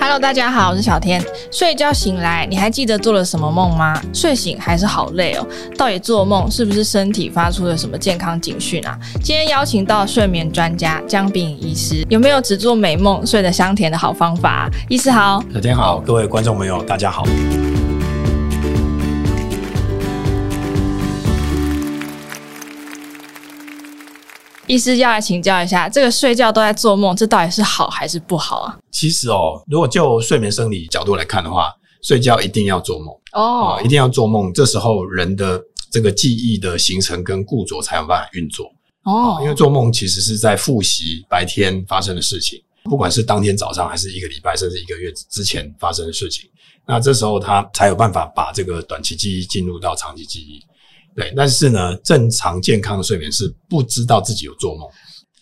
[0.00, 1.22] Hello，大家好，我是小天。
[1.50, 4.00] 睡觉醒来，你还记得做了什么梦吗？
[4.14, 5.46] 睡醒还是好累哦。
[5.76, 8.96] 到底做梦是不是身体发出了什么健康警讯啊？
[9.22, 14.70] 今天邀请到睡眠专家姜秉颖医师，有没有只做美梦睡得香甜的好方法？
[14.88, 17.24] 医师好，小天好，各位观众朋友大家好。
[24.68, 28.78] 医师要来请教一下，这个睡觉都在做梦，这到底是好还是不好啊？
[28.90, 34.52] 其实哦，如果就睡眠生理角度来看的话，睡觉一定要做梦哦、呃，一定要做梦。
[34.52, 38.66] 这时候人的这个记忆的形成跟固着才有办法运作
[39.04, 39.42] 哦、呃。
[39.42, 46.48] 因为做梦其实是在复习白天发生的事情，不管是当天早上还是一个礼拜甚至一个月之前发生的事情，
[46.86, 50.62] 那这时候他才有办法把这个短期记忆进入到长期记忆。
[51.18, 54.88] 对，但是呢，正常健康的睡眠是不知道自己有做梦，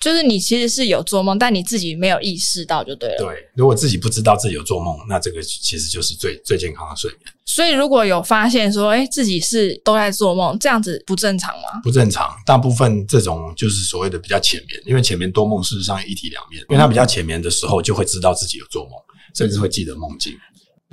[0.00, 3.16] 就是你其实是有做梦，但你自己没有意识到就对了。
[3.18, 7.20] 对，如果自己不知道自己有做梦，那这个其实就是最最健康的睡眠。
[7.44, 11.80] 所以如果有发现说，哎，自己是都在做梦，这样子不正常吗？
[11.82, 18.92] 不正常，大部分这种就是所谓的比较浅眠，因为浅眠多梦事实上一体两面，因为他比较浅眠的时候就会知道自己有做梦，
[19.34, 20.32] 甚至会记得梦境。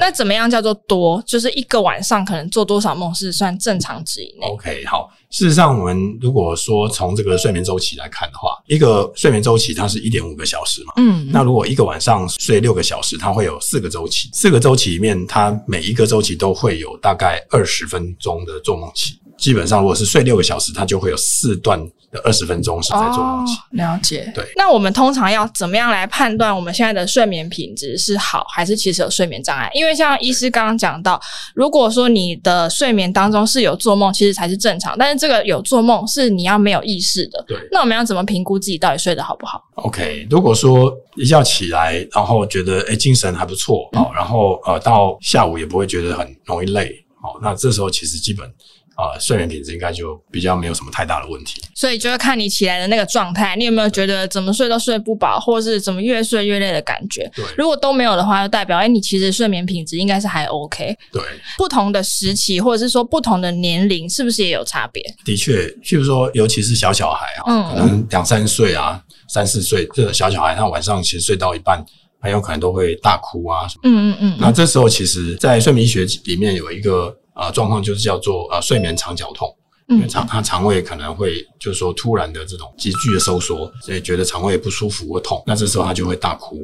[0.01, 1.23] 那怎么样叫做多？
[1.27, 5.07] 就是一个晚上可能做多少梦是算正常值以内？OK，好。
[5.29, 10.93] 事实上，我们如果说从这个睡眠周期来看的话，一个睡眠周期它是一点五个小时嘛。
[10.97, 11.29] 嗯。
[11.31, 14.27] 那如果一个晚上睡六个小时，它会有四个周期。
[14.33, 19.20] 四个周期里面，它每一个周期都会有大概二十分钟的做梦期。
[19.41, 21.79] 基本上，如果是睡六个小时，它就会有四段
[22.11, 23.55] 的二十分钟是在做梦期。
[23.55, 24.31] 哦，了解。
[24.35, 24.45] 对。
[24.55, 29.67] 那我们通常要怎么样来判断我们现在的睡眠品质是好，还是其实有睡眠障碍？
[29.73, 31.19] 因为像医师刚刚讲到，
[31.55, 34.95] 如果说你的睡眠当中是有做梦，其实才是正常。
[34.95, 37.43] 但是这个有做梦是你要没有意识的。
[37.47, 37.57] 对。
[37.71, 48.47] 那我们要怎么评估自己到底睡得好不好？OK，如果说一觉起来，然后觉得诶精神还不错，好，然后呃到下午也不会觉得很容易累，好，那这时候其实基本。
[48.95, 57.29] 啊，睡眠品质应该就比较没有什么太大的问题，所以就是看你起来的那个状态，你有没有觉得怎么睡都睡不饱，或者是怎么越睡越累的感觉？
[57.35, 60.95] 对，如果都没有的话，就代表哎，你其实睡眠品质应该是还 OK。
[61.11, 61.21] 对，
[61.57, 65.01] 不同的时期或者是说不同的年龄，是不是也有差别？
[65.25, 71.83] 的确，譬如说，尤其是小小孩啊，嗯，可能两三岁啊，三四岁这个小小孩，他晚上其实睡到一半，
[72.19, 73.81] 很有可能都会大哭啊什么。
[73.85, 74.37] 嗯嗯嗯。
[74.39, 77.17] 那这时候，其实，在睡眠医学里面有一个。
[77.41, 79.51] 啊，状况就是叫做呃睡眠肠绞痛，
[79.87, 86.57] 因为肠他肠胃可能会就是说突然的这种急剧的收缩，所以觉得肠胃不舒服或痛，那这时候他就会大哭。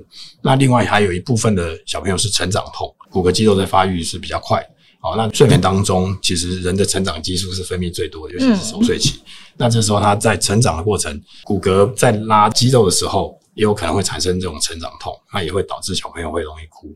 [0.43, 4.63] 那另外还有一部分的小朋友是成长痛，骨骼肌肉在发育是比较快。
[4.99, 9.19] 好，那睡眠当中其实人的成长激素是分泌最多的，尤其是熟睡期。
[9.55, 16.95] 那这时候他在成长的过程，骨骼在拉肌肉的时候，也有可能会产生这种成长痛，那也会导致小朋友会容易哭。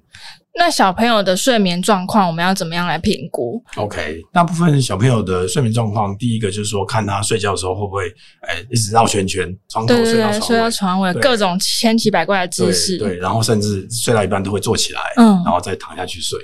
[0.53, 8.07] 那小朋友的睡眠状况，我们要怎么样来评估？OK，大部分小朋友的睡眠状况，第一个就是说，看他睡觉的时候会不会，
[8.41, 16.37] 哎、欸，一直绕圈圈，床头睡到床尾，睡到床尾，各种千奇百怪的姿势，对，然后甚至睡到一半都会坐起来，嗯，然后再躺下去睡。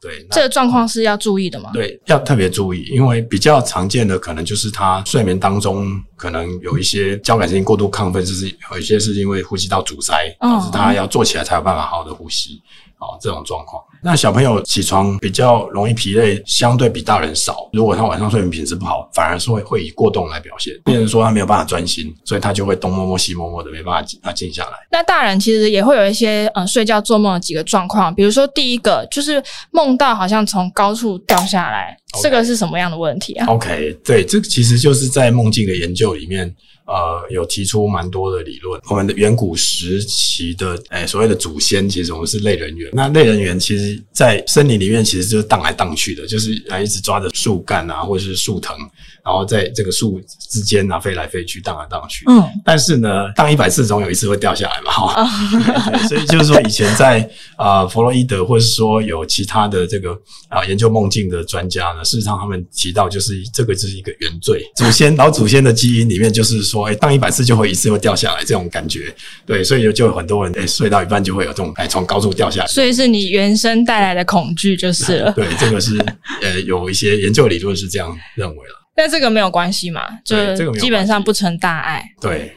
[0.00, 1.70] 对，这个状况是要注意的吗？
[1.72, 5.86] 对，要特别注意，因为比较常见的可能就是他睡眠当中
[6.16, 12.62] 可能有一些交感神经过度亢奋，就是有一些是因为呼吸道阻塞，导致他要坐起来才有办法好好的呼吸。
[12.98, 17.68] 哦，这种状况，那小朋友起床比较容易疲累，相对比大人少。
[17.72, 24.72] 如果他晚上睡眠品质不好，反而是会会以过动来表现，病人说他没有办法专心，所以他就会东摸摸西摸摸的，没办法静，他静下来。
[24.90, 29.42] 那大人其实也会有一些嗯睡觉做梦的几个状况，比如说第一个就是
[29.72, 36.54] 梦到好像从高处掉下来这个是什么样的问题啊？OK，对，这其实就是在梦境的研究里面。
[36.88, 38.80] 呃，有提出蛮多的理论。
[38.88, 42.88] 我们的远古时期的，诶、欸、所谓的祖先，其实我们是类人猿。
[42.94, 48.74] 那类人猿其实，在森林里面，其实就是荡来荡去的，就是啊，一直抓着树干啊，或者是树藤，
[49.22, 50.18] 然后在这个树
[50.50, 52.24] 之间啊，飞来飞去，荡来荡去。
[52.26, 52.42] 嗯。
[52.64, 55.98] 但是呢，荡一百次，总有一次会掉下来嘛，哈、哦。
[56.08, 57.20] 所以就是说，以前在
[57.56, 60.12] 啊、呃，弗洛伊德，或者是说有其他的这个
[60.48, 66.77] 啊、呃，研究梦境的专家呢，事实上他们提到，就是这个就是一个原罪，祖先老祖先的基因里面，就是说。
[66.86, 69.14] 哎，荡一百次就会一次会掉下来，这种感觉，
[69.44, 75.32] 对，所以就就有很多人哎睡到一半就会有这种哎从高处掉下来，所以是你原生带来的恐惧就是了。
[75.32, 75.98] 对，这个是
[76.42, 78.74] 呃有一些研究理论是这样认为了。
[78.94, 80.36] 但这个没有关系嘛，就
[80.72, 82.04] 基本上不成大碍。
[82.20, 82.52] 对。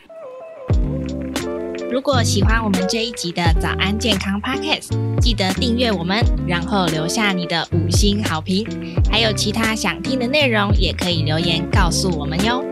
[1.91, 4.89] 如果喜欢我们这一集的早安健康 Podcast，
[5.19, 8.65] 记得订阅我们，然后留下你的五星好评。
[9.11, 12.63] 还有其他想听的内容，也可以留言告诉我们哟。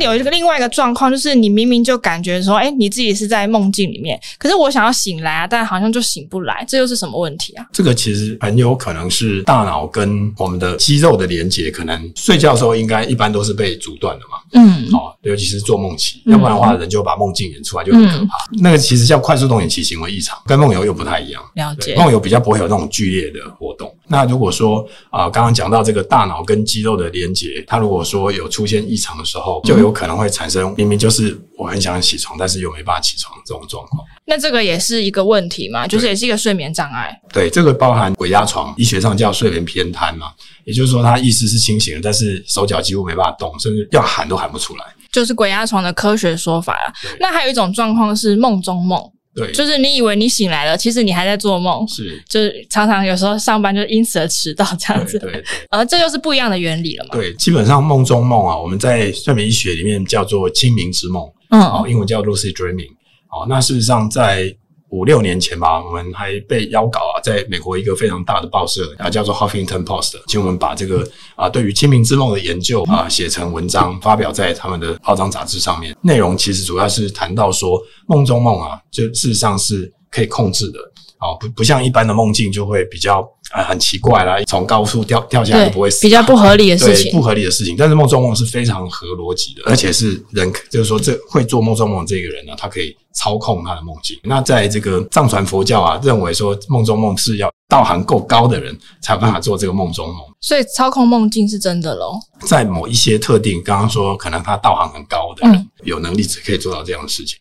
[0.00, 7.66] 有一个另外一个状况，就是你明明就感觉说，哎，你自己是在梦境里面，可是我想要醒来啊，但好像就醒不来，这又是什么问题啊？
[7.72, 14.38] 这个其实很有可能是大脑跟我们的肌肉的连接，可能睡觉的时候应该一般都是被阻断的嘛。
[14.52, 18.36] 嗯，哦，尤其是做梦期，要不然的话，人就把梦境演出来就很可怕。
[18.52, 21.42] 嗯、那个其实叫快速动眼期行为异常，跟梦游又不太一样。
[21.54, 23.92] 了解，梦游比较不会有那种剧烈的活动。
[24.08, 34.02] 那如果说啊，呃、刚刚讲到这个大脑跟肌肉的连接，它如果说有出现异常的时候，就有可能会产生明明就是我很想起床，但是又没办法起床这种状况。
[34.26, 37.14] 那这个也是一个问题嘛，就是也是一个睡眠障碍。
[37.32, 40.28] 对，这个包含鬼压床，医学上叫睡眠偏瘫嘛，
[40.64, 44.84] 也就是说他意识是清醒的，但是手脚几乎没办法动，甚至要喊都喊不出来。
[45.10, 46.92] 就是鬼压床的科学说法啊。
[47.18, 49.00] 那还有一种状况是梦中梦。
[49.38, 51.86] 对，就是你以为你醒来了，其实你还在做梦。
[51.88, 55.18] 是，就是常常有时候上班就因此而迟到这样子。
[55.18, 57.10] 对，對,對，而 这就是不一样的原理了嘛。
[57.12, 62.90] 对，基本上梦中梦啊，我们在睡眠医学里面叫做清明之梦，嗯，哦，英文叫 lucid dreaming。
[63.30, 64.54] 哦，那事实上在
[64.90, 71.06] 五六年前吧，我们还被邀稿啊，在美国一个非常大的报社啊，叫做 Huffington Post，请我们把这个
[71.36, 75.96] 啊对于清明之梦的研究啊写成文章，发表在他们的报章杂志上面。
[76.00, 80.78] 内容其实主要是谈到说，梦中梦啊，就事实上是可以控制的。
[81.20, 83.20] 哦，不不像一般的梦境就会比较
[83.50, 87.74] 啊、呃、很奇怪啦，从高处掉掉下来都不会死，比较不合理的事情，不合理的事情。
[87.76, 94.16] 但是梦中梦是非常合逻辑的，而且是人，就是说这会做梦中梦这个人呢，他可以操控他的梦境。
[94.22, 102.12] 那在这个藏传佛教啊，认为说梦中梦是要道行够高的人才有办法做这个梦中梦，所以操控梦境是真的喽。
[102.46, 107.36] 在某一些特定，刚刚说可能他道行很高的人，嗯、有能力只可以做到这样的事情。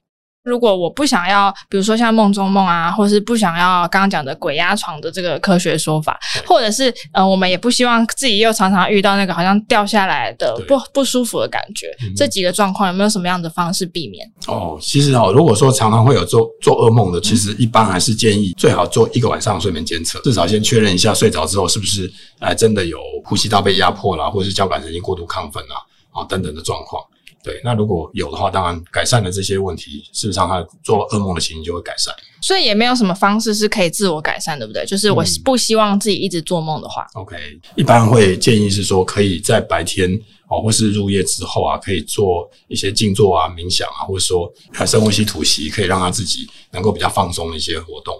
[0.47, 14.25] 如果我不想要，比如说像梦中梦啊，或是不想要刚刚讲的鬼压床的这个科学说法，或者是呃，我们也不希望自己又常常遇到那个好像掉下来的不不舒服的感觉，嗯、这几个状况有没有什么样的方式避免？
[14.47, 22.09] 哦，其实哦，如果说常常会有做做噩梦的，其实一般还是建议最好做一个晚上的睡眠监测，至少先确认一下睡着之后是不是
[22.39, 25.75] 哎真的有呼吸道被压迫啦，或者是交感神经过度亢奋啊
[26.13, 27.03] 啊等等的状况。
[27.43, 32.13] 对，那如果有的话，当然改善了这些问题，事实上他做噩梦的情形就会改善。
[32.41, 34.85] 所以也没有什么方式是可以自我改善，对不对？
[34.85, 37.05] 就是我不希望自己一直做梦的话。
[37.15, 37.35] 嗯，OK，
[37.75, 40.11] 一般会建议是说，可以在白天
[40.49, 44.51] 哦，或是入夜之后啊，可以做一些静坐啊、冥想啊，或者说
[44.85, 48.15] 深呼吸吐息，可以让他自己能够比较放松的一些活动。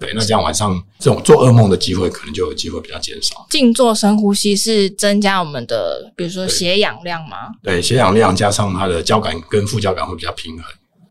[0.00, 3.44] 对，那这样晚上这种做噩梦的机会可能就有机会比较减少。
[3.50, 7.48] 静坐深呼吸是增加我们的，比如说血氧量吗？
[7.64, 10.64] 对，血氧量加上它的交感跟副交感会比较平衡，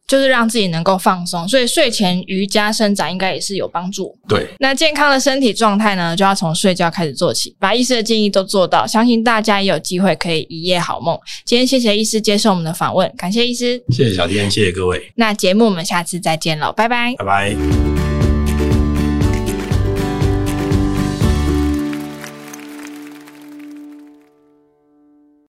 [0.07, 1.47] 就是让自己能够放松。
[1.47, 4.17] 所以睡前瑜伽伸展应该也是有帮助。
[4.27, 11.17] 对，那健康的身体状态呢，就要从睡觉开始做起，把医师的建议都做到，相信大家也有机会可以一夜好梦。
[11.45, 15.11] 今天谢谢医师接受我们的访问，感谢医师，谢谢小天，谢谢各位。
[15.15, 18.06] 那节目我们下次再见喽，拜拜，拜拜。